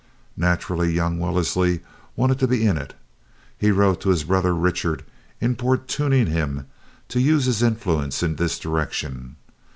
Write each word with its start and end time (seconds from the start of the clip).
Naturally, 0.35 0.91
young 0.91 1.19
Wellesley 1.19 1.81
wanted 2.15 2.39
to 2.39 2.47
be 2.47 2.65
in 2.65 2.75
it. 2.75 2.95
He 3.55 3.69
wrote 3.69 4.01
to 4.01 4.09
his 4.09 4.23
brother 4.23 4.55
Richard 4.55 5.03
importuning 5.39 6.25
him 6.25 6.65
to 7.09 7.21
use 7.21 7.45
his 7.45 7.61
influence 7.61 8.23
in 8.23 8.37
this 8.37 8.57
direction. 8.57 9.35